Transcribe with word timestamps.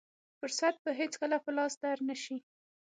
فرصت 0.39 0.75
به 0.83 0.91
هېڅکله 0.99 1.37
په 1.45 1.51
لاس 1.57 1.73
در 1.83 1.97
نه 2.07 2.15
شي. 2.23 2.37